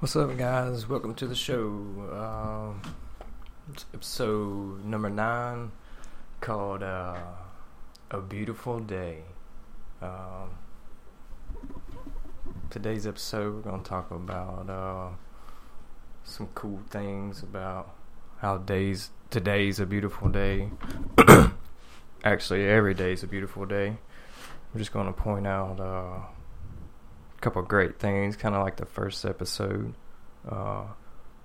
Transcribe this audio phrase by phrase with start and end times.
[0.00, 0.88] What's up, guys?
[0.88, 1.84] Welcome to the show.
[2.12, 2.88] Uh,
[3.72, 5.72] it's episode number nine
[6.40, 7.16] called uh,
[8.12, 9.22] A Beautiful Day.
[10.00, 10.50] Um,
[12.70, 15.08] today's episode, we're going to talk about uh,
[16.22, 17.92] some cool things about
[18.36, 20.70] how days today's a beautiful day.
[22.24, 23.96] Actually, every day is a beautiful day.
[24.72, 26.37] I'm just going to point out uh,
[27.40, 29.94] couple great things, kind of like the first episode.
[30.48, 30.84] Uh,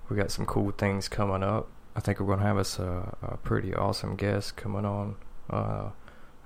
[0.09, 1.70] we got some cool things coming up.
[1.95, 5.15] I think we're going to have us a, a, pretty awesome guest coming on
[5.49, 5.89] uh,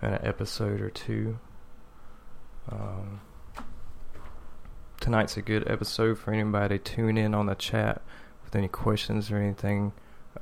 [0.02, 1.40] in an episode or two.
[2.70, 3.22] Um,
[5.00, 8.02] tonight's a good episode for anybody to tune in on the chat
[8.44, 9.94] with any questions or anything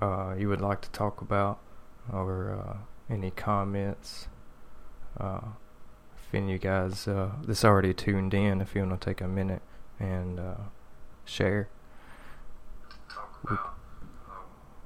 [0.02, 1.60] uh, you would like to talk about
[2.12, 4.27] or uh, any comments.
[6.36, 9.28] Uh, of you guys uh, that's already tuned in, if you want to take a
[9.28, 9.62] minute
[10.00, 10.56] and uh,
[11.24, 11.70] share,
[13.50, 13.56] we,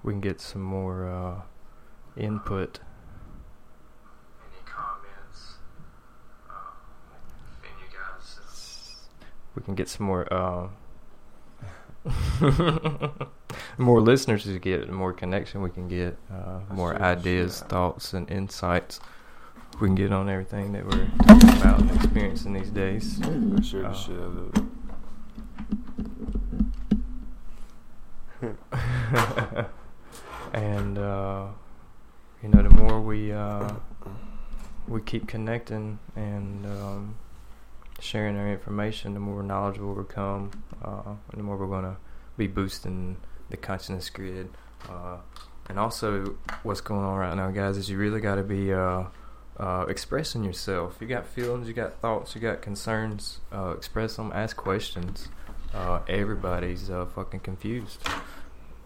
[0.03, 1.41] we, can get some more uh,
[2.15, 2.79] input.
[4.43, 5.55] Any comments?
[7.57, 9.07] if any guys,
[9.55, 10.27] we can get some more.
[13.77, 18.99] more listeners to get, more connection we can get, uh, more ideas, thoughts, and insights
[19.79, 23.19] we can get on everything that we're talking about and experiencing these days.
[23.19, 24.63] Yeah, share the uh, shit out of it.
[30.53, 31.47] and uh,
[32.41, 33.69] you know, the more we uh,
[34.87, 37.15] we keep connecting and um,
[37.99, 40.51] sharing our information, the more knowledgeable we become,
[40.83, 41.97] uh, and the more we're gonna
[42.37, 43.17] be boosting
[43.49, 44.49] the consciousness grid.
[44.89, 45.17] Uh,
[45.67, 48.71] and also, what's going on right now, guys, is you really got to be
[49.59, 50.97] uh, expressing yourself.
[51.01, 53.41] You got feelings, you got thoughts, you got concerns.
[53.51, 55.27] Uh, express them, ask questions.
[55.73, 57.99] Uh, everybody's uh, fucking confused,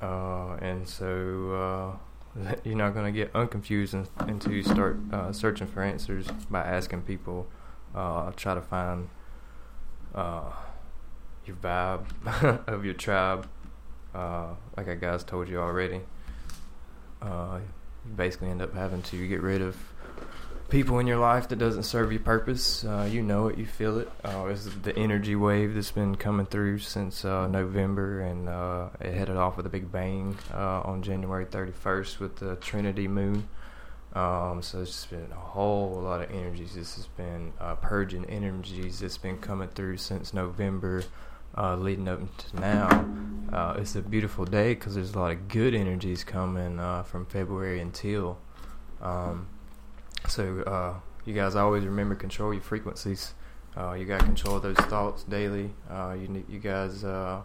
[0.02, 1.98] uh, and so
[2.36, 4.98] uh, you're not gonna get unconfused until you start
[5.32, 7.48] searching for answers by asking people.
[7.94, 9.08] try to find
[10.16, 12.06] your vibe
[12.68, 13.48] of your tribe,
[14.14, 16.02] like I guys told you already.
[17.22, 17.62] you
[18.18, 19.78] basically end up having to get rid of
[20.74, 22.84] people in your life that doesn't serve your purpose.
[22.84, 24.12] Uh, you know it, you feel it.
[24.26, 29.14] Uh, it's the energy wave that's been coming through since uh, November, and uh, it
[29.14, 33.48] headed off with a big bang uh, on January 31st with the Trinity Moon.
[34.14, 36.74] Um, so it's just been a whole lot of energies.
[36.74, 41.04] This has been uh, purging energies that's been coming through since November,
[41.56, 43.76] leading up to now.
[43.78, 48.40] it's a beautiful day because there's a lot of good energies coming from February until.
[49.04, 49.50] Um,
[50.28, 50.94] so uh,
[51.26, 53.34] you guys always remember control your frequencies.
[53.76, 55.72] Uh, you got to control those thoughts daily.
[55.90, 57.42] Uh, you you guys uh,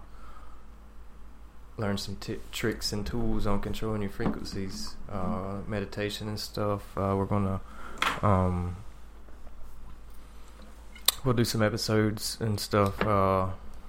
[1.76, 6.82] learn some t- tricks and tools on controlling your frequencies, uh, meditation and stuff.
[6.96, 7.60] Uh, we're gonna
[8.22, 8.76] um,
[11.24, 12.98] we'll do some episodes and stuff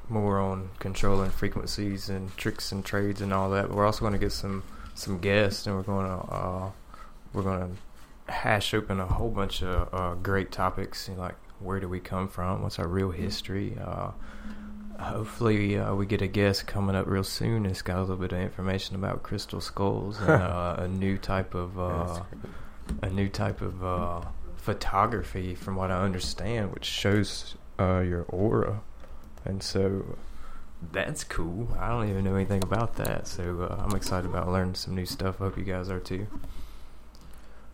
[0.07, 3.67] more on controlling frequencies and tricks and trades and all that.
[3.67, 4.63] But we're also going to get some
[4.95, 6.71] some guests, and we're going to
[7.33, 7.77] we're going to
[8.29, 11.99] hash open a whole bunch of uh, great topics, you know, like where do we
[11.99, 13.77] come from, what's our real history.
[13.81, 14.11] Uh,
[14.99, 17.65] hopefully, uh, we get a guest coming up real soon.
[17.65, 21.53] It's got a little bit of information about crystal skulls and uh, a new type
[21.53, 22.23] of uh,
[23.01, 24.21] a new type of uh,
[24.55, 28.81] photography, from what I understand, which shows your aura,
[29.45, 30.17] and so
[30.91, 31.69] that's cool.
[31.79, 35.41] I don't even know anything about that, so I'm excited about learning some new stuff.
[35.41, 36.27] I hope you guys are too.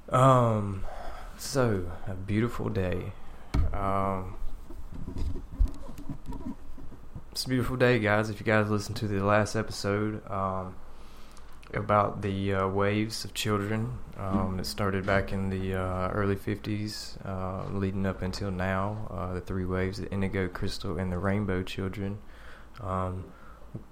[0.10, 0.84] Um,
[1.38, 3.12] so a beautiful day.
[3.74, 4.36] Um,
[7.32, 8.30] it's a beautiful day, guys.
[8.30, 10.76] If you guys listened to the last episode, um,
[11.74, 17.18] about the uh, waves of children um, that started back in the uh, early 50s,
[17.26, 19.08] uh, leading up until now.
[19.10, 22.20] Uh, the three waves the indigo, crystal, and the rainbow children.
[22.82, 23.26] Um,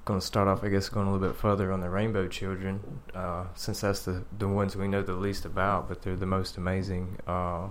[0.06, 3.02] going to start off, I guess, going a little bit further on the Rainbow Children,
[3.14, 6.58] uh, since that's the the ones we know the least about, but they're the most
[6.58, 7.18] amazing.
[7.28, 7.68] Uh,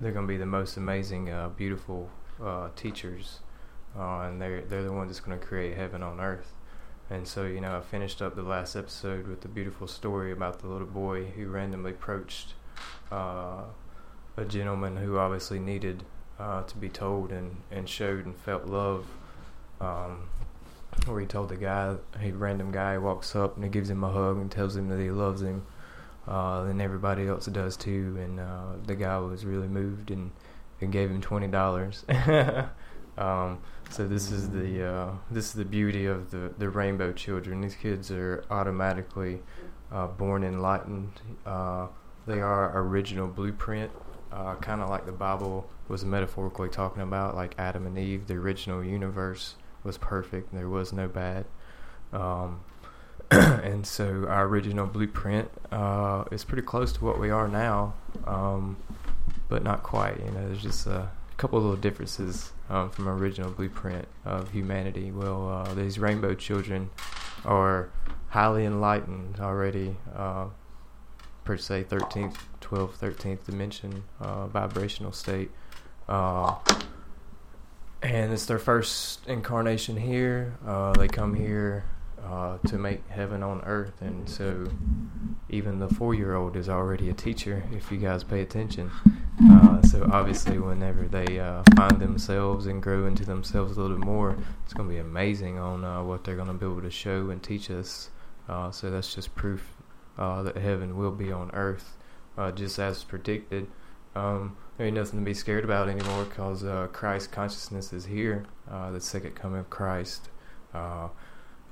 [0.00, 2.10] they're going to be the most amazing, uh, beautiful
[2.42, 3.40] uh, teachers,
[3.96, 6.52] uh, and they're they're the ones that's going to create heaven on earth.
[7.10, 10.60] And so, you know, I finished up the last episode with the beautiful story about
[10.60, 12.54] the little boy who randomly approached
[13.10, 13.64] uh,
[14.36, 16.04] a gentleman who obviously needed
[16.38, 19.06] to be told and, and showed and felt love.
[19.80, 20.28] Um,
[21.06, 24.10] where he told the guy, a random guy walks up and he gives him a
[24.10, 25.66] hug and tells him that he loves him.
[26.26, 28.16] Uh, and everybody else does too.
[28.20, 30.30] And uh, the guy was really moved and,
[30.80, 32.04] and gave him twenty dollars.
[33.18, 33.58] Um,
[33.90, 37.60] so this is the uh, this is the beauty of the the rainbow children.
[37.60, 39.42] These kids are automatically
[39.90, 41.20] uh, born enlightened.
[41.44, 41.88] Uh,
[42.26, 43.90] they are original blueprint,
[44.32, 48.26] uh, kind of like the Bible was metaphorically talking about, like Adam and Eve.
[48.26, 50.54] The original universe was perfect.
[50.54, 51.46] There was no bad.
[52.12, 52.60] Um,
[53.30, 57.94] and so our original blueprint uh, is pretty close to what we are now,
[58.26, 58.76] um,
[59.48, 60.18] but not quite.
[60.18, 65.10] You know, there's just a couple of little differences um, from original blueprint of humanity.
[65.10, 66.90] Well, uh, these rainbow children
[67.44, 67.88] are
[68.28, 70.46] highly enlightened already, uh,
[71.44, 75.50] per se, 13th, 12th, 13th dimension uh, vibrational state.
[78.02, 80.58] And it's their first incarnation here.
[80.66, 81.84] Uh, they come here
[82.24, 84.66] uh, to make heaven on earth, and so
[85.48, 87.62] even the four-year-old is already a teacher.
[87.72, 88.90] If you guys pay attention,
[89.48, 94.04] uh, so obviously, whenever they uh, find themselves and grow into themselves a little bit
[94.04, 96.90] more, it's going to be amazing on uh, what they're going to be able to
[96.90, 98.10] show and teach us.
[98.48, 99.76] Uh, so that's just proof
[100.16, 101.96] that heaven will be on earth,
[102.56, 103.68] just as predicted.
[104.14, 108.44] Um, there ain't nothing to be scared about anymore because uh, Christ consciousness is here.
[108.70, 110.28] Uh, the second coming of Christ.
[110.74, 111.08] Uh,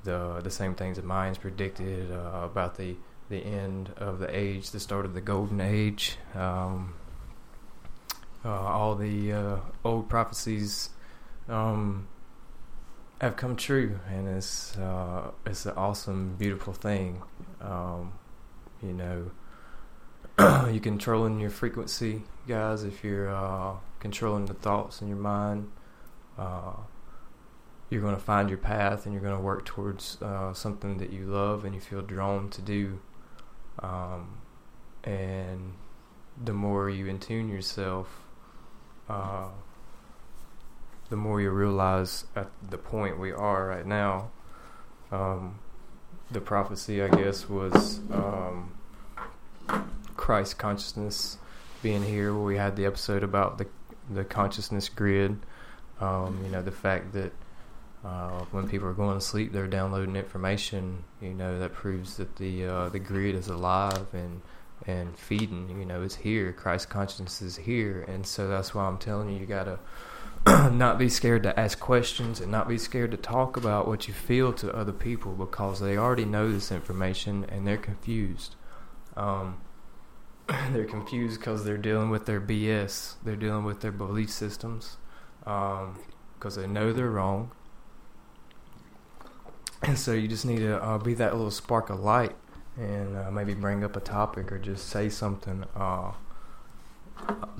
[0.03, 2.95] the the same things that Mayans predicted uh, about the
[3.29, 6.17] the end of the age, the start of the golden age.
[6.35, 6.95] Um,
[8.43, 10.89] uh, all the uh, old prophecies
[11.47, 12.07] um,
[13.19, 14.77] have come true, and it's
[15.45, 17.21] it's an awesome, beautiful thing.
[17.61, 18.13] Um,
[18.81, 19.31] you know,
[20.71, 22.83] you're controlling your frequency, guys.
[22.83, 25.71] If you're uh, controlling the thoughts in your mind,
[26.37, 26.73] uh,
[27.89, 31.13] you're going to find your path and you're going to work towards uh, something that
[31.13, 32.99] you love and you feel drawn to do.
[33.79, 34.39] Um,
[35.05, 35.75] and
[36.43, 38.07] the more you intune yourself,
[39.07, 39.47] uh,
[41.09, 44.31] the more you realize at the point we are right now.
[45.09, 45.59] Um,
[46.29, 47.99] the prophecy, I guess, was.
[48.11, 48.73] Um,
[50.17, 51.37] Christ consciousness
[51.81, 53.67] being here, where we had the episode about the
[54.09, 55.37] the consciousness grid.
[55.99, 57.31] Um, you know, the fact that
[58.03, 61.03] uh, when people are going to sleep, they're downloading information.
[61.21, 64.41] You know, that proves that the uh, the grid is alive and
[64.87, 65.69] and feeding.
[65.79, 66.51] You know, it's here.
[66.53, 69.79] Christ consciousness is here, and so that's why I'm telling you, you gotta
[70.71, 74.13] not be scared to ask questions and not be scared to talk about what you
[74.13, 78.55] feel to other people because they already know this information and they're confused.
[79.15, 79.61] Um,
[80.71, 83.15] they're confused because they're dealing with their BS.
[83.23, 84.97] They're dealing with their belief systems
[85.39, 85.87] because
[86.57, 87.51] um, they know they're wrong.
[89.83, 92.35] And so you just need to uh, be that little spark of light
[92.77, 96.11] and uh, maybe bring up a topic or just say something uh,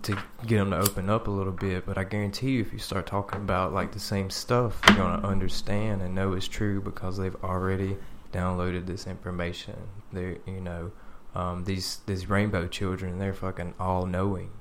[0.03, 1.85] to get them to open up a little bit.
[1.85, 5.19] But I guarantee you, if you start talking about like the same stuff, they're going
[5.19, 7.97] to understand and know it's true because they've already
[8.31, 9.75] downloaded this information.
[10.13, 10.91] They, you know,
[11.35, 14.51] um, these these rainbow children, they're fucking all knowing.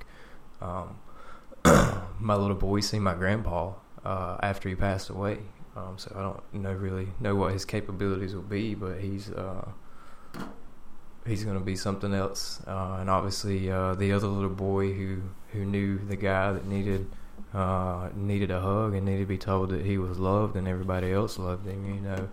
[0.61, 0.97] Um,
[2.19, 3.73] my little boy seen my grandpa
[4.05, 5.39] uh, after he passed away,
[5.75, 9.69] um, so I don't know really know what his capabilities will be, but he's uh,
[11.25, 12.61] he's going to be something else.
[12.67, 17.07] Uh, and obviously, uh, the other little boy who who knew the guy that needed
[17.53, 21.11] uh, needed a hug and needed to be told that he was loved and everybody
[21.11, 21.85] else loved him.
[21.85, 22.29] You know,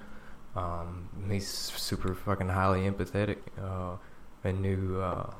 [0.54, 3.38] um, he's super fucking highly empathetic.
[3.60, 3.96] Uh,
[4.44, 5.30] and knew uh,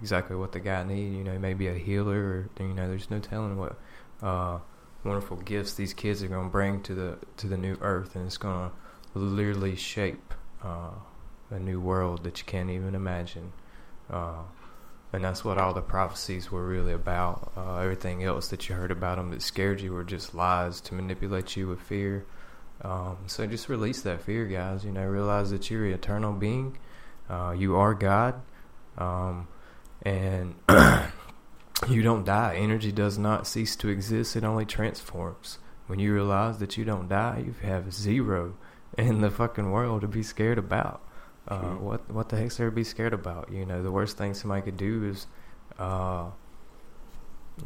[0.00, 1.16] exactly what the guy needed.
[1.16, 3.76] You know, maybe a healer, or you know, there's no telling what
[4.22, 4.58] uh,
[5.04, 8.26] wonderful gifts these kids are going to bring to the to the new earth, and
[8.26, 10.90] it's going to literally shape uh,
[11.50, 13.52] a new world that you can't even imagine.
[14.10, 14.42] Uh,
[15.12, 17.52] and that's what all the prophecies were really about.
[17.54, 20.94] Uh, everything else that you heard about them that scared you were just lies to
[20.94, 22.24] manipulate you with fear.
[22.80, 24.84] Um, so just release that fear, guys.
[24.84, 26.78] You know, realize that you're an eternal being
[27.32, 28.42] uh, you are God,
[28.98, 29.48] um,
[30.02, 30.54] and
[31.88, 32.56] you don't die.
[32.56, 35.58] Energy does not cease to exist; it only transforms.
[35.86, 38.54] When you realize that you don't die, you have zero
[38.98, 41.00] in the fucking world to be scared about.
[41.48, 43.50] Uh, what what the heck's there to be scared about?
[43.50, 45.26] You know, the worst thing somebody could do is,
[45.78, 46.26] uh,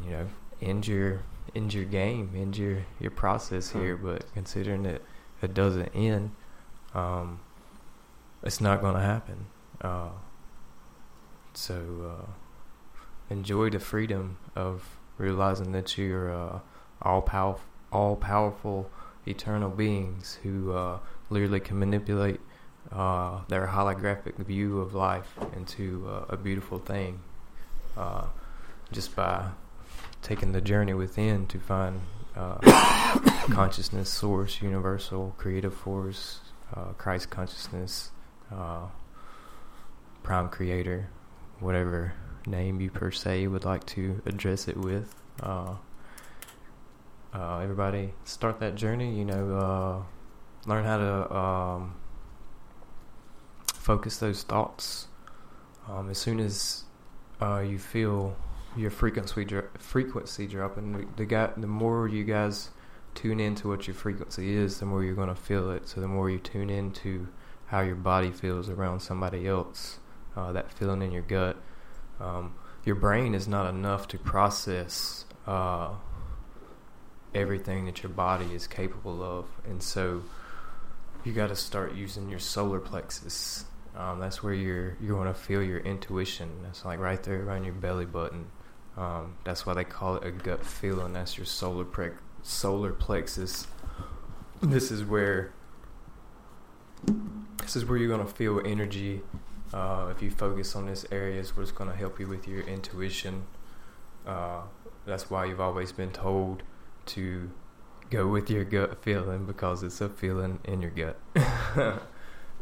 [0.05, 0.27] you know,
[0.63, 1.23] end your
[1.57, 3.97] end your game, end your your process here.
[3.97, 5.03] But considering that
[5.43, 6.31] it doesn't end,
[6.95, 7.41] um,
[8.45, 9.47] it's not going to happen.
[9.81, 10.09] Uh,
[11.55, 12.27] so uh,
[13.31, 16.61] enjoy the freedom of realizing that you're uh,
[17.03, 18.91] all powerful, all powerful,
[19.27, 20.99] eternal beings who uh,
[21.31, 22.41] literally can manipulate
[22.93, 27.21] uh, their holographic view of life into uh, a beautiful thing,
[28.93, 29.49] just by
[30.23, 32.01] taking the journey within to find
[33.51, 36.41] consciousness, source, universal, creative force,
[36.99, 38.11] Christ consciousness,
[38.53, 38.87] uh,
[40.27, 41.09] prime creator,
[41.61, 42.13] whatever
[42.49, 45.15] name you per se would like to address it with.
[45.41, 45.77] Uh,
[47.33, 51.95] uh, everybody start that journey, you know, uh, learn how to um,
[53.73, 55.07] focus those thoughts.
[55.89, 56.83] Um, as soon as
[57.41, 58.37] uh, you feel
[58.77, 62.71] your frequency dro- frequency dropping, the, the guy, the more you guys
[63.15, 65.87] tune into what your frequency is, the more you're going to feel it.
[65.87, 67.29] So the more you tune into
[67.67, 70.01] how your body feels around somebody else,
[70.37, 71.57] uh, that feeling in your gut,
[72.21, 75.91] um, your brain is not enough to process uh,
[77.35, 80.23] everything that your body is capable of, and so
[81.25, 83.65] you got to start using your solar plexus.
[83.97, 86.51] Um, that's where you're you're going to feel your intuition.
[86.63, 88.47] That's like right there around your belly button.
[88.97, 91.13] Um, that's why they call it a gut feeling.
[91.13, 92.11] That's your solar pre-
[92.43, 93.67] solar plexus.
[94.63, 95.53] This is where
[97.61, 99.23] this is where you're going to feel energy.
[99.73, 102.63] Uh, if you focus on this area, it's what's going to help you with your
[102.63, 103.45] intuition.
[104.27, 104.63] Uh,
[105.05, 106.63] that's why you've always been told
[107.07, 107.51] to
[108.11, 111.19] go with your gut feeling because it's a feeling in your gut.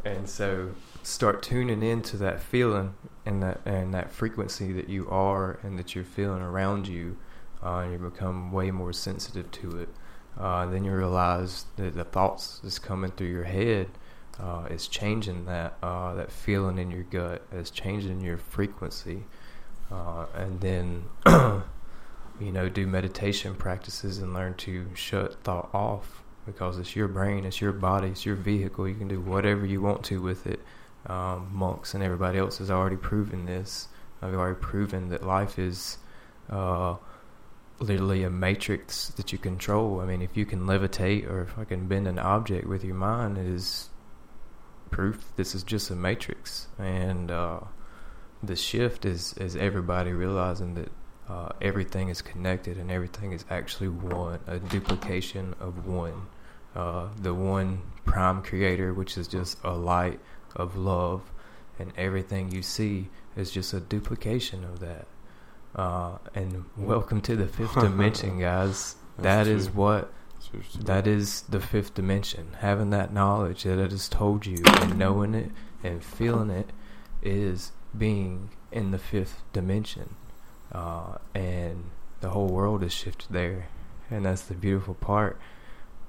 [0.05, 0.71] and so
[1.03, 2.95] start tuning into that feeling
[3.27, 7.17] and that and that frequency that you are and that you're feeling around you
[7.63, 9.89] uh, and you become way more sensitive to it.
[10.39, 13.89] Uh, then you realize that the thoughts that's coming through your head
[14.41, 19.25] uh, is changing that uh, that feeling in your gut, is changing your frequency,
[19.91, 26.79] uh, and then you know do meditation practices and learn to shut thought off because
[26.79, 28.89] it's your brain, it's your body, it's your vehicle.
[28.89, 30.61] You can do whatever you want to with it.
[31.07, 33.89] Um, monks and everybody else has already proven this.
[34.23, 35.99] I've already proven that life is
[36.49, 36.97] uh,
[37.79, 40.01] literally a matrix that you control.
[40.01, 42.95] I mean, if you can levitate or if I can bend an object with your
[42.95, 43.91] mind, it is
[44.91, 46.69] proof this is just a matrix.
[46.79, 47.61] And uh,
[48.43, 50.91] the shift is is everybody realizing that
[51.29, 56.27] uh, everything is connected and everything is actually one, a duplication of one.
[56.75, 60.19] Uh, the one prime creator, which is just a light
[60.57, 61.23] of love,
[61.79, 65.07] and everything you see is just a duplication of that.
[65.75, 68.97] Uh, and welcome to the fifth dimension, guys.
[69.19, 70.13] That is what
[70.81, 72.57] that is the fifth dimension.
[72.61, 75.51] Having that knowledge that it has told you, and knowing it
[75.83, 76.71] and feeling it,
[77.23, 80.17] is being in the fifth dimension.
[80.73, 83.69] Uh, and the whole world is shifted there,
[84.11, 85.39] and that's the beautiful part.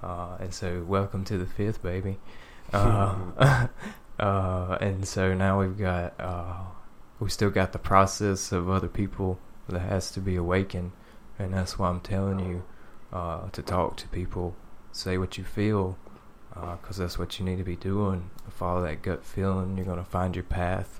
[0.01, 2.17] Uh, and so, welcome to the fifth, baby.
[2.73, 3.15] Uh,
[4.19, 6.63] uh, and so now we've got uh,
[7.19, 10.91] we still got the process of other people that has to be awakened,
[11.39, 12.63] and that's why I'm telling you
[13.15, 14.55] uh, to talk to people,
[14.91, 15.97] say what you feel,
[16.53, 18.29] because that's what you need to be doing.
[18.49, 19.77] Follow that gut feeling.
[19.77, 20.99] You're gonna find your path,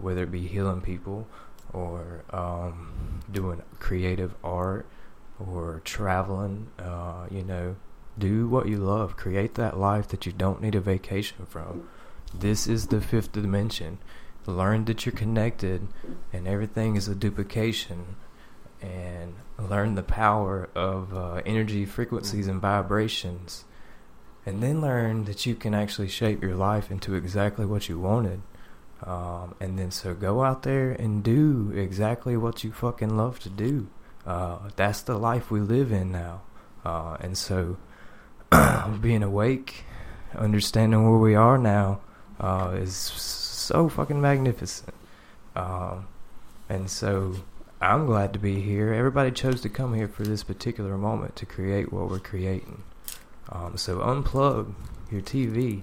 [0.00, 1.26] whether it be healing people
[1.72, 4.86] or um, doing creative art
[5.38, 7.76] or traveling, uh, you know,
[8.18, 9.16] do what you love.
[9.16, 11.88] Create that life that you don't need a vacation from.
[12.34, 13.98] This is the fifth dimension.
[14.46, 15.86] Learn that you're connected
[16.32, 18.16] and everything is a duplication.
[18.82, 23.64] And learn the power of uh, energy, frequencies, and vibrations.
[24.46, 28.42] And then learn that you can actually shape your life into exactly what you wanted.
[29.02, 33.50] Um, and then so go out there and do exactly what you fucking love to
[33.50, 33.88] do.
[34.26, 36.42] Uh, that's the life we live in now.
[36.84, 37.76] Uh, and so
[39.00, 39.84] being awake,
[40.34, 42.00] understanding where we are now,
[42.38, 44.94] uh, is so fucking magnificent.
[45.54, 46.08] Um,
[46.68, 47.34] and so
[47.80, 48.92] I'm glad to be here.
[48.92, 52.82] Everybody chose to come here for this particular moment to create what we're creating.
[53.48, 54.74] Um, so unplug
[55.10, 55.82] your TV.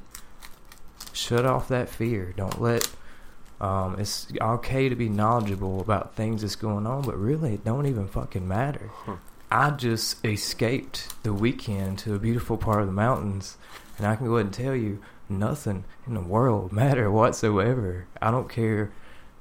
[1.12, 2.34] Shut off that fear.
[2.38, 2.88] Don't let
[3.60, 7.88] um, it's okay to be knowledgeable about things that's going on, but really it don't
[7.88, 8.92] even fucking matter.
[8.94, 9.16] Huh.
[9.50, 13.58] I just escaped the weekend to a beautiful part of the mountains,
[13.98, 18.06] and I can go ahead and tell you nothing in the world matter whatsoever.
[18.22, 18.92] I don't care.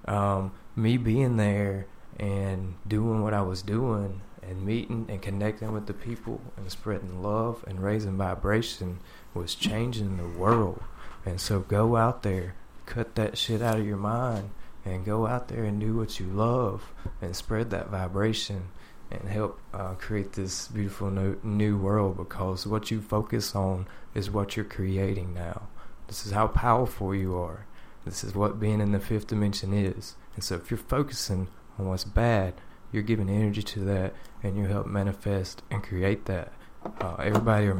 [0.07, 1.87] Um, me being there
[2.18, 7.23] and doing what I was doing and meeting and connecting with the people and spreading
[7.23, 9.00] love and raising vibration
[9.35, 10.82] was changing the world.
[11.25, 12.54] And so go out there
[12.87, 14.50] cut that shit out of your mind
[14.85, 18.68] and go out there and do what you love and spread that vibration
[19.11, 24.30] and help uh, create this beautiful new, new world because what you focus on is
[24.30, 25.68] what you're creating now.
[26.06, 27.66] This is how powerful you are.
[28.04, 30.14] This is what being in the fifth dimension is.
[30.37, 32.54] And so if you're focusing on what's bad,
[32.92, 36.52] you're giving energy to that, and you help manifest and create that.
[37.00, 37.73] Uh, everybody,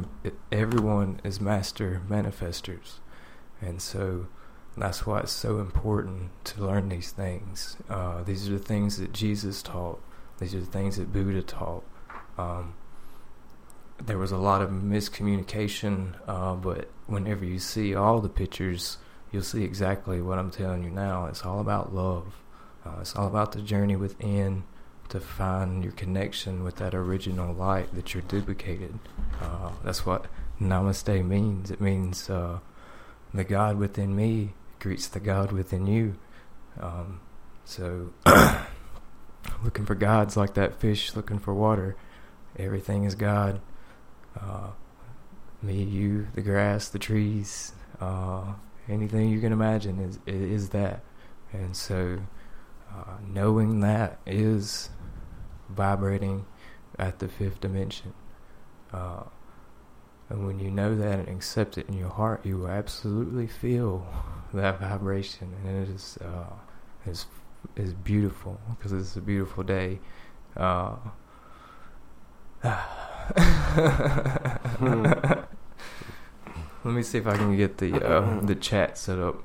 [0.51, 2.99] everyone is master manifestors,
[3.61, 4.27] and so
[4.75, 7.77] that's why it's so important to learn these things.
[7.89, 10.01] Uh, these are the things that Jesus taught.
[10.39, 11.83] These are the things that Buddha taught.
[12.37, 12.75] Um,
[14.03, 18.97] there was a lot of miscommunication, uh, but whenever you see all the pictures,
[19.31, 21.25] you'll see exactly what I'm telling you now.
[21.25, 22.35] It's all about love.
[22.87, 24.63] Uh, it's all about the journey within
[25.09, 28.99] to find your connection with that original light that you're duplicated.
[29.41, 30.25] Uh, that's what
[30.61, 31.71] Namaste means.
[31.71, 32.59] It means uh,
[33.33, 36.15] the God within me greets the God within you.
[36.79, 37.21] Um,
[37.65, 38.13] so,
[39.63, 41.95] looking for gods like that fish looking for water.
[42.57, 43.61] Everything is God.
[44.39, 44.71] Uh,
[45.61, 48.53] me, you, the grass, the trees, uh,
[48.87, 51.01] anything you can imagine is is that.
[51.53, 52.19] And so,
[52.89, 54.89] uh, knowing that is
[55.69, 56.45] vibrating
[56.97, 58.13] at the fifth dimension.
[58.93, 59.23] Uh,
[60.29, 64.05] and when you know that and accept it in your heart, you will absolutely feel
[64.53, 66.53] that vibration, and it is uh,
[67.05, 67.27] is
[67.75, 69.99] is beautiful because it's a beautiful day.
[70.55, 70.95] Uh,
[76.83, 79.43] Let me see if I can get the uh, the chat set up.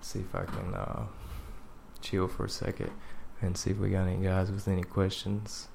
[0.00, 1.06] See if I can uh,
[2.02, 2.90] chill for a second
[3.40, 5.68] and see if we got any guys with any questions.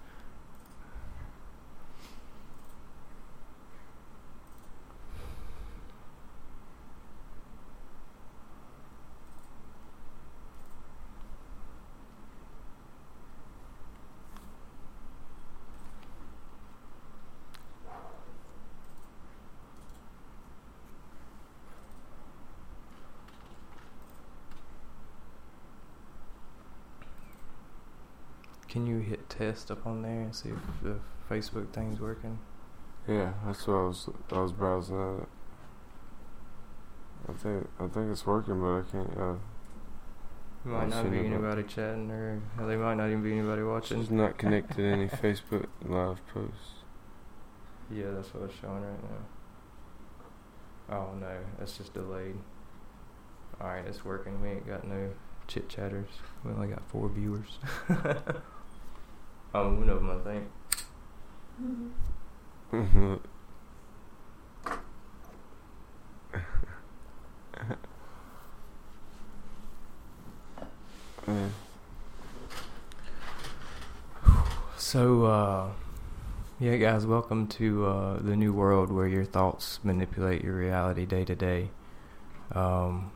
[28.70, 32.40] Can you hit test up on there and see if the Facebook thing's working?
[33.08, 34.10] Yeah, that's what I was.
[34.32, 35.28] I was browsing at.
[37.30, 39.18] I think I think it's working, but I can't.
[39.18, 39.36] Uh,
[40.64, 44.02] might not be anybody chatting, or there might not even be anybody watching.
[44.02, 46.84] It's not connected to any Facebook live posts.
[47.90, 49.04] Yeah, that's what it's showing right
[50.90, 50.98] now.
[50.98, 52.36] Oh no, that's just delayed.
[53.62, 54.42] Alright, it's working.
[54.42, 55.12] We ain't got no
[55.48, 56.10] chit chatters.
[56.44, 57.60] We only got four viewers.
[59.54, 60.44] I'm one of them, I think.
[74.78, 75.70] So, uh,
[76.60, 81.26] yeah, guys, welcome to uh, the new world where your thoughts manipulate your reality day
[81.26, 81.72] to day.
[82.54, 83.12] Um,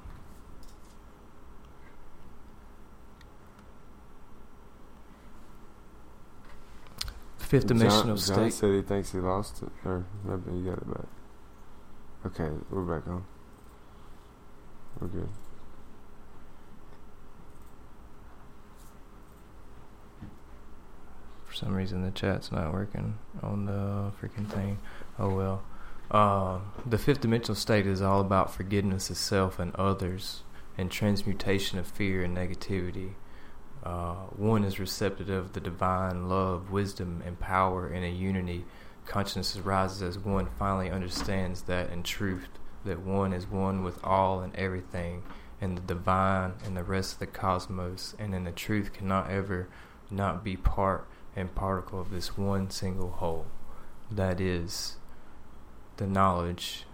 [7.51, 8.35] fifth dimensional John, state.
[8.35, 11.07] John said he thinks he lost it, or maybe he got it back.
[12.25, 13.25] Okay, we're back on.
[15.01, 15.29] We're good.
[21.45, 24.79] For some reason, the chat's not working on the freaking thing.
[25.19, 25.63] Oh well.
[26.09, 30.43] Uh, the fifth dimensional state is all about forgiveness of self and others,
[30.77, 33.15] and transmutation of fear and negativity.
[33.83, 38.65] Uh, one is receptive of the divine love, wisdom, and power in a unity.
[39.05, 42.47] Consciousness rises as one finally understands that in truth,
[42.85, 45.23] that one is one with all and everything,
[45.59, 49.67] and the divine and the rest of the cosmos, and in the truth cannot ever
[50.11, 53.47] not be part and particle of this one single whole.
[54.11, 54.97] That is
[55.97, 56.85] the knowledge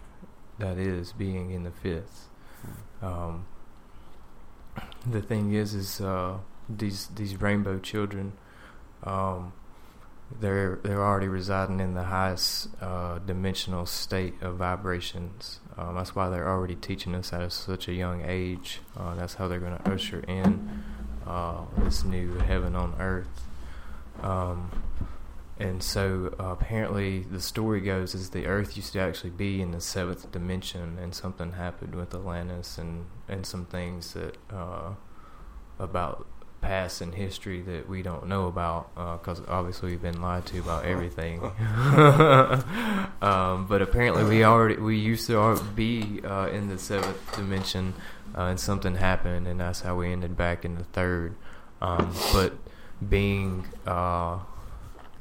[0.60, 2.30] that is being in the fifth.
[3.02, 3.45] Um,
[5.06, 6.38] the thing is, is uh,
[6.70, 8.34] these these rainbow children,
[9.04, 9.54] um,
[10.40, 15.60] they're they're already residing in the highest uh, dimensional state of vibrations.
[15.78, 18.80] Um, that's why they're already teaching us at such a young age.
[18.96, 20.84] Uh, that's how they're going to usher in
[21.26, 23.48] uh, this new heaven on earth.
[24.22, 24.72] Um,
[25.60, 29.72] and so uh, apparently the story goes is the Earth used to actually be in
[29.72, 34.94] the seventh dimension, and something happened with Atlantis and and some things that uh,
[35.80, 36.28] about
[36.68, 40.60] past in history that we don't know about because uh, obviously we've been lied to
[40.60, 41.40] about everything.
[43.22, 47.94] um, but apparently we already we used to be uh, in the seventh dimension,
[48.36, 51.36] uh, and something happened, and that's how we ended back in the third.
[51.82, 52.54] Um, but
[53.08, 54.40] being uh,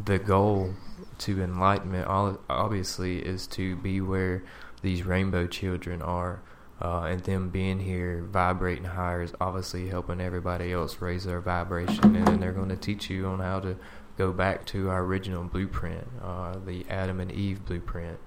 [0.05, 0.75] the goal
[1.19, 2.09] to enlightenment,
[2.51, 4.43] obviously, is to be where
[4.83, 6.41] these rainbow children are.
[6.81, 12.17] Uh, and them being here, vibrating higher, is obviously helping everybody else raise their vibration.
[12.17, 13.77] And then they're going to teach you on how to
[14.19, 18.19] go back to our original blueprint, uh, the Adam and Eve blueprint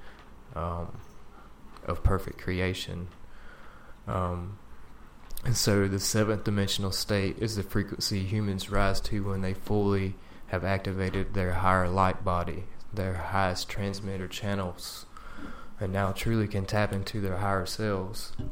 [0.56, 1.00] um,
[1.86, 3.08] of perfect creation.
[4.08, 4.58] Um,
[5.46, 10.16] and so the seventh dimensional state is the frequency humans rise to when they fully
[10.48, 15.06] have activated their higher light body, their highest transmitter channels,
[15.80, 18.34] and now truly can tap into their higher selves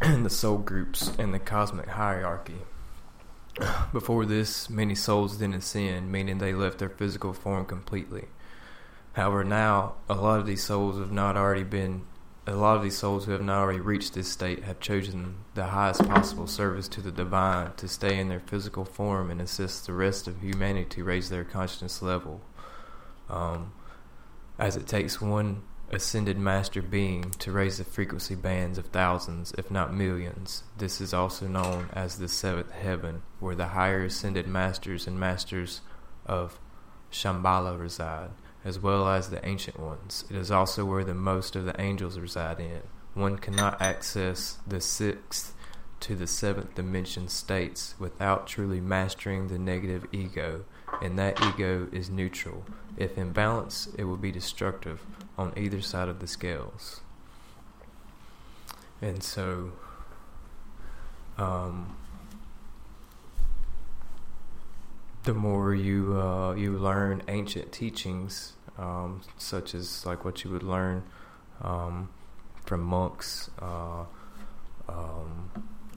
[0.00, 2.62] and the soul groups and the cosmic hierarchy.
[3.92, 8.26] Before this, many souls didn't ascend, meaning they left their physical form completely.
[9.12, 12.02] However, now a lot of these souls have not already been
[12.46, 15.64] a lot of these souls who have not already reached this state have chosen the
[15.64, 19.92] highest possible service to the divine to stay in their physical form and assist the
[19.92, 22.42] rest of humanity to raise their consciousness level.
[23.30, 23.72] Um,
[24.58, 29.70] as it takes one ascended master being to raise the frequency bands of thousands, if
[29.70, 30.64] not millions.
[30.78, 35.80] This is also known as the seventh heaven, where the higher ascended masters and masters
[36.26, 36.58] of
[37.12, 38.30] Shambhala reside
[38.64, 40.24] as well as the ancient ones.
[40.30, 42.80] It is also where the most of the angels reside in.
[43.12, 45.54] One cannot access the sixth
[46.00, 50.64] to the seventh dimension states without truly mastering the negative ego,
[51.02, 52.64] and that ego is neutral.
[52.96, 55.04] If in balance, it will be destructive
[55.36, 57.00] on either side of the scales.
[59.02, 59.72] And so,
[61.36, 61.96] um,
[65.24, 70.62] the more you uh, you learn ancient teachings, um, such as like what you would
[70.62, 71.02] learn
[71.62, 72.08] um,
[72.64, 74.04] from monks, uh,
[74.88, 75.50] um,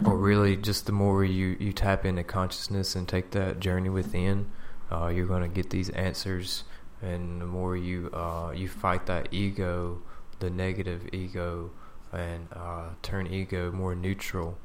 [0.05, 4.49] or really just the more you, you tap into consciousness and take that journey within,
[4.91, 6.63] uh, you're going to get these answers.
[7.01, 10.01] And the more you uh, you fight that ego,
[10.39, 11.71] the negative ego,
[12.11, 14.57] and uh, turn ego more neutral,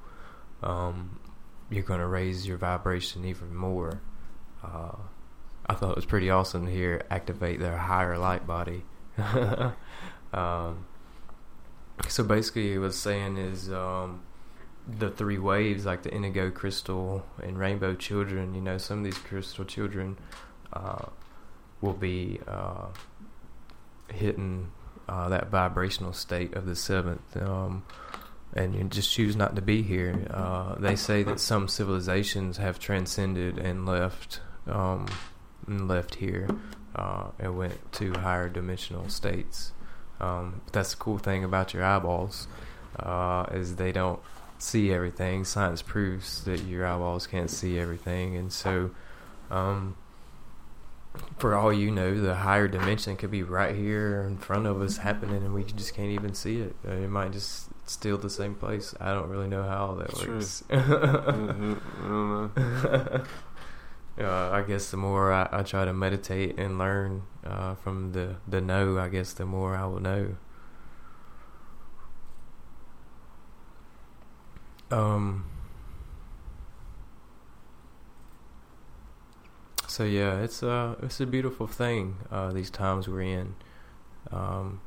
[0.62, 1.18] um,
[1.70, 4.00] you're going to raise your vibration even more.
[4.62, 4.96] Uh,
[5.66, 8.84] I thought it was pretty awesome to hear activate their higher light body.
[10.32, 10.86] um,
[12.08, 14.22] so basically, it was saying is um,
[14.86, 18.54] the three waves, like the indigo crystal and rainbow children.
[18.54, 20.18] You know, some of these crystal children
[20.72, 21.06] uh,
[21.82, 22.86] will be uh,
[24.08, 24.70] hitting
[25.08, 27.36] uh, that vibrational state of the seventh.
[27.36, 27.84] Um,
[28.54, 30.26] and you just choose not to be here.
[30.30, 35.06] Uh, they say that some civilizations have transcended and left um,
[35.66, 36.48] and left here
[36.94, 39.72] uh, and went to higher dimensional states.
[40.20, 42.46] Um, but that's the cool thing about your eyeballs
[42.98, 44.20] uh, is they don't
[44.58, 45.44] see everything.
[45.44, 48.90] Science proves that your eyeballs can't see everything, and so
[49.50, 49.96] um,
[51.38, 54.98] for all you know, the higher dimension could be right here in front of us
[54.98, 56.76] happening, and we just can't even see it.
[56.86, 58.94] Uh, it might just still the same place.
[59.00, 60.62] I don't really know how that works.
[60.68, 61.74] mm-hmm.
[62.04, 62.56] I don't
[64.18, 64.26] know.
[64.26, 68.36] uh, I guess the more I, I, try to meditate and learn uh, from the
[68.46, 70.36] the know, I guess the more I will know.
[74.90, 75.51] Um.
[79.92, 82.16] So yeah, it's a uh, it's a beautiful thing.
[82.30, 83.56] Uh, these times we're in.
[84.30, 84.80] Um,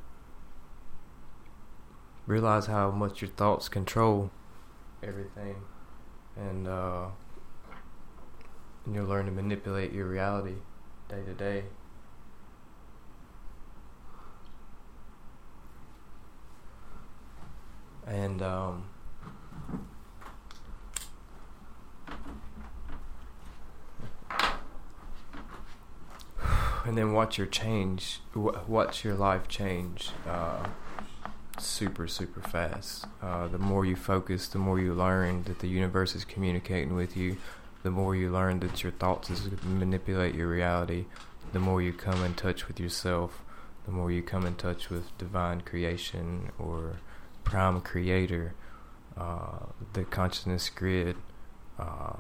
[2.26, 4.32] realize how much your thoughts control
[5.04, 5.58] everything,
[6.36, 7.10] and uh,
[8.88, 10.56] and you'll learn to manipulate your reality
[11.08, 11.66] day to day.
[18.08, 18.86] And um,
[26.86, 30.68] and then watch your change, watch your life change, uh,
[31.60, 33.06] super super fast.
[33.22, 37.18] Uh, the more you focus, the more you learn that the universe is communicating with
[37.18, 37.38] you
[37.86, 41.06] the more you learn that your thoughts is manipulate your reality,
[41.54, 43.44] the more you come in touch with yourself,
[43.86, 46.96] the more you come in touch with divine creation or
[47.44, 48.56] prime creator,
[49.16, 51.16] uh, the consciousness grid,
[51.78, 52.14] uh,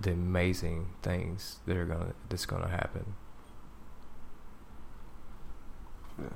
[0.00, 3.16] the amazing things that are gonna that's gonna happen.
[6.18, 6.28] Yeah.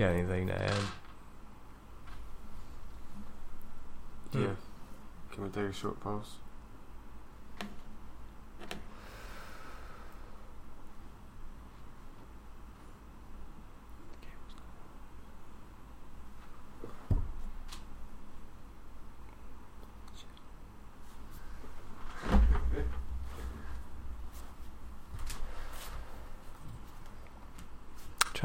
[0.00, 0.72] got anything to add?
[4.32, 4.54] Yeah.
[5.32, 6.36] Can we take a short pause?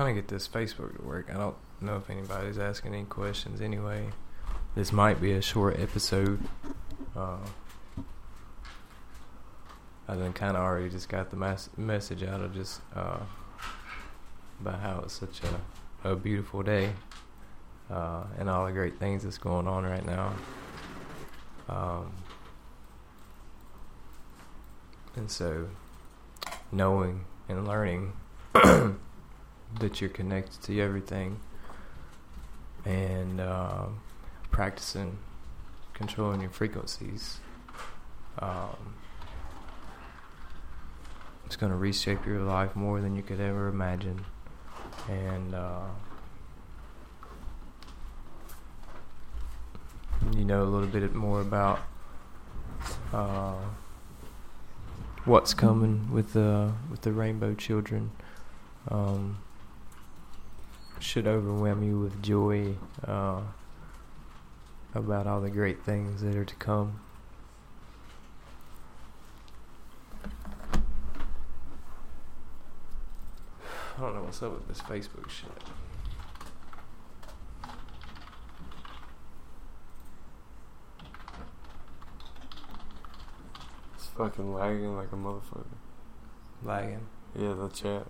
[0.05, 1.31] Trying to get this Facebook to work.
[1.33, 4.05] I don't know if anybody's asking any questions anyway.
[4.75, 6.39] This might be a short episode.
[7.15, 7.39] Uh,
[10.07, 13.17] I then kind of already just got the mas- message out of just uh,
[14.61, 15.41] about how it's such
[16.03, 16.91] a, a beautiful day
[17.89, 20.35] uh, and all the great things that's going on right now.
[21.67, 22.11] Um,
[25.15, 25.67] and so,
[26.71, 28.13] knowing and learning
[29.79, 31.39] that you're connected to everything
[32.85, 33.85] and uh,
[34.51, 35.17] practicing
[35.93, 37.39] controlling your frequencies.
[38.39, 38.95] Um,
[41.45, 44.25] it's going to reshape your life more than you could ever imagine.
[45.09, 45.87] And uh,
[50.33, 51.79] you know a little bit more about
[53.13, 53.55] uh,
[55.25, 58.11] what's coming with the with the Rainbow Children.
[58.89, 59.37] Um,
[60.99, 62.75] should overwhelm you with joy
[63.07, 63.41] uh,
[64.93, 66.99] about all the great things that are to come.
[73.97, 75.49] I don't know what's up with this Facebook shit.
[83.95, 85.65] It's fucking lagging like a motherfucker.
[86.63, 87.07] Lagging.
[87.39, 88.07] Yeah, the chat.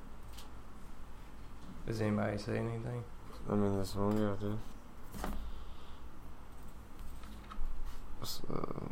[1.85, 3.03] Does anybody say anything?
[3.49, 4.57] I mean, this one guy did.
[8.23, 8.89] So,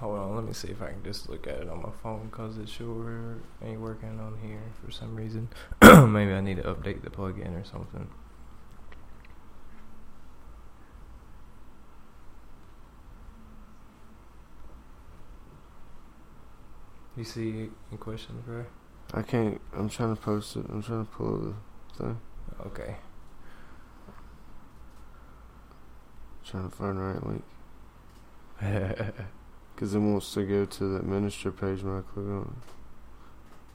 [0.00, 2.28] Hold on, let me see if I can just look at it on my phone
[2.30, 5.48] because it sure ain't working on here for some reason.
[5.82, 8.08] Maybe I need to update the plugin or something.
[17.18, 18.64] You see any questions, bro?
[19.12, 19.60] I can't.
[19.76, 20.64] I'm trying to post it.
[20.68, 21.54] I'm trying to pull the
[21.96, 22.20] thing.
[22.64, 22.94] Okay.
[26.48, 27.44] trying to find the right link.
[29.74, 32.56] Because it wants to go to the administer page when I click on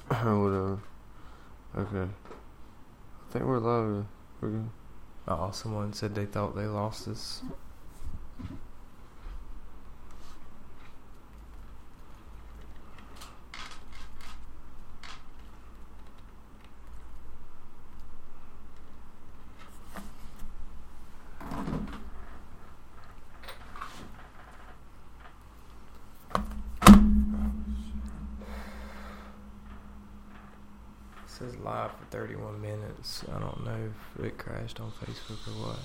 [0.09, 0.13] it.
[0.13, 1.97] Or oh, Whatever.
[1.97, 2.11] Okay.
[2.11, 4.05] I think we're live.
[4.41, 4.69] We're good.
[5.29, 7.41] oh, someone said they thought they lost us.
[31.33, 33.23] Says live for 31 minutes.
[33.35, 35.79] I don't know if it crashed on Facebook or what.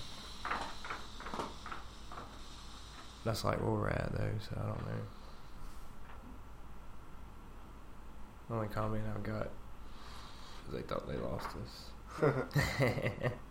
[3.24, 5.02] That's like where we're at though, so I don't know.
[8.48, 9.48] The only comment I got
[10.66, 13.32] was they thought they lost us.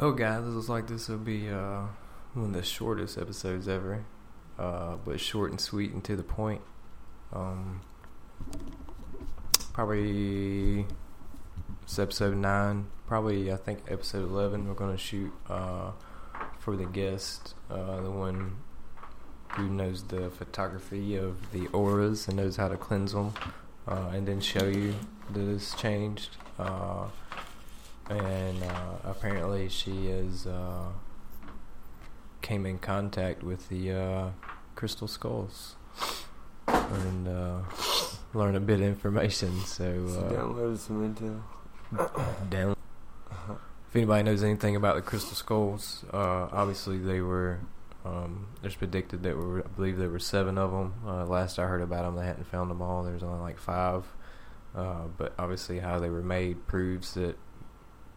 [0.00, 1.82] Well, guys, it looks like this will be uh,
[2.32, 4.06] one of the shortest episodes ever,
[4.58, 6.62] uh, but short and sweet and to the point.
[7.34, 7.82] Um,
[9.74, 10.86] probably
[11.82, 12.86] it's episode nine.
[13.06, 14.68] Probably I think episode eleven.
[14.68, 15.90] We're gonna shoot uh,
[16.58, 18.56] for the guest, uh, the one
[19.48, 23.34] who knows the photography of the auras and knows how to cleanse them,
[23.86, 24.94] uh, and then show you
[25.34, 26.38] that it's changed.
[28.10, 30.88] And uh, apparently she is uh,
[32.42, 34.28] came in contact with the uh,
[34.74, 35.76] crystal skulls
[36.66, 37.60] and uh,
[38.34, 39.60] learned a bit of information.
[39.60, 41.40] So She uh, downloaded some intel.
[42.50, 42.76] down.
[43.88, 47.60] If anybody knows anything about the crystal skulls, uh, obviously they were.
[48.02, 50.94] Um, there's predicted that were, I believe there were seven of them.
[51.06, 53.02] Uh, last I heard about them, they hadn't found them all.
[53.02, 54.06] There's only like five.
[54.74, 57.36] Uh, but obviously, how they were made proves that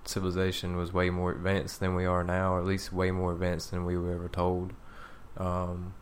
[0.06, 3.72] civilization was way more advanced than we are now, or at least way more advanced
[3.72, 4.74] than we were ever told.
[5.38, 5.94] Um,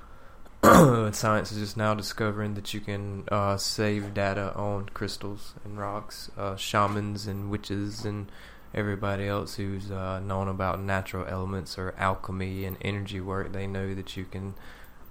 [1.11, 6.29] science is just now discovering that you can uh, save data on crystals and rocks.
[6.37, 8.31] Uh, shamans and witches and
[8.73, 13.93] everybody else who's uh, known about natural elements or alchemy and energy work, they know
[13.95, 14.53] that you can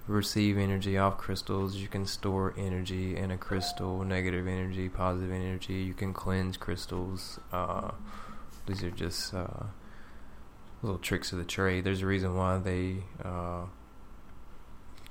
[0.06, 1.76] receive energy off crystals.
[1.76, 5.74] You can store energy in a crystal, negative energy, positive energy.
[5.74, 7.38] You can cleanse crystals.
[8.70, 9.64] These are just uh,
[10.80, 11.82] little tricks of the trade.
[11.82, 13.64] There's a reason why they uh,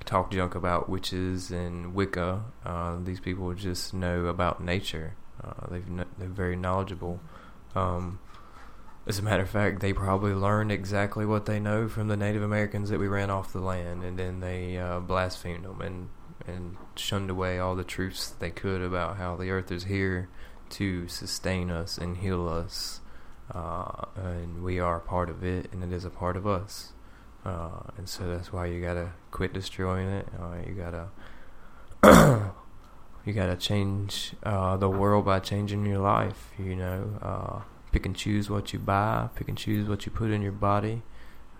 [0.06, 2.42] talk junk about witches and Wicca.
[2.64, 5.14] Uh, these people just know about nature.
[5.44, 5.84] Uh, they've
[6.18, 7.20] they're very knowledgeable.
[7.74, 8.18] Um,
[9.06, 12.42] as a matter of fact, they probably learned exactly what they know from the Native
[12.42, 16.08] Americans that we ran off the land, and then they uh, blasphemed them and
[16.46, 20.30] and shunned away all the truths they could about how the earth is here
[20.70, 23.00] to sustain us and heal us,
[23.52, 26.92] uh, and we are a part of it, and it is a part of us.
[27.44, 30.28] Uh, and so that's why you gotta quit destroying it.
[30.38, 31.08] Uh, you gotta
[33.24, 36.50] you gotta change uh, the world by changing your life.
[36.58, 37.60] You know, uh,
[37.92, 41.02] pick and choose what you buy, pick and choose what you put in your body,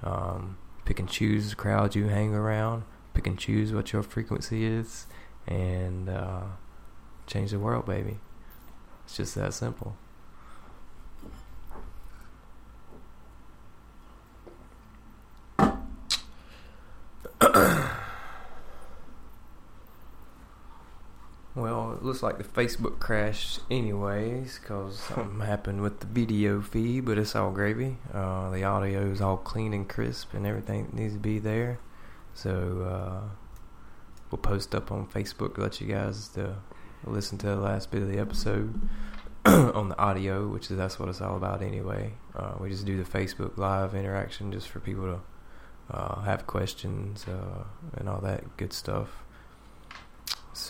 [0.03, 4.64] um, pick and choose the crowd you hang around, pick and choose what your frequency
[4.64, 5.07] is,
[5.46, 6.42] and uh,
[7.26, 8.18] change the world, baby.
[9.07, 9.96] It's just that simple.
[21.55, 27.04] Well, it looks like the Facebook crashed anyways because something happened with the video feed,
[27.04, 27.96] but it's all gravy.
[28.12, 31.78] Uh, the audio is all clean and crisp and everything needs to be there.
[32.35, 33.28] So uh,
[34.30, 36.56] we'll post up on Facebook to let you guys to
[37.04, 38.80] listen to the last bit of the episode
[39.46, 42.12] on the audio, which is that's what it's all about anyway.
[42.37, 47.24] Uh, we just do the Facebook live interaction just for people to uh, have questions
[47.26, 49.24] uh, and all that good stuff.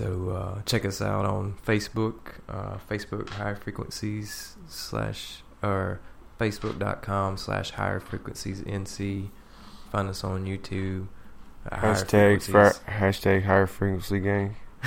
[0.00, 6.00] So uh, check us out on Facebook, uh, Facebook Higher Frequencies slash or
[6.40, 9.28] Facebook.com slash Higher Frequencies NC.
[9.92, 11.08] Find us on YouTube.
[11.70, 14.56] Hashtag fir- hashtag Higher Frequency Gang.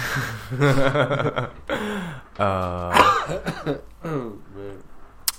[2.40, 3.78] uh,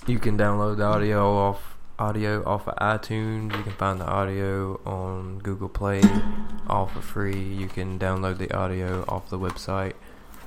[0.07, 3.55] you can download the audio off audio off of iTunes.
[3.55, 6.01] You can find the audio on Google Play,
[6.67, 7.41] all for free.
[7.41, 9.93] You can download the audio off the website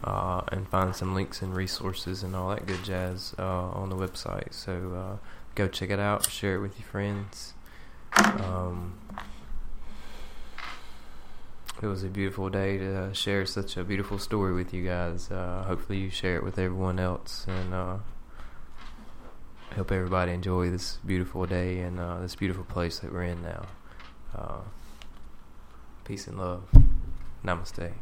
[0.04, 3.96] uh, and find some links and resources and all that good jazz uh, on the
[3.96, 4.52] website.
[4.52, 7.54] So uh, go check it out, share it with your friends.
[8.16, 8.98] Um,
[11.80, 15.30] it was a beautiful day to share such a beautiful story with you guys.
[15.30, 18.00] Uh, hopefully, you share it with everyone else and
[19.74, 23.66] hope everybody enjoy this beautiful day and uh, this beautiful place that we're in now.
[24.34, 24.60] Uh,
[26.04, 26.64] peace and love.
[27.44, 27.92] Namaste.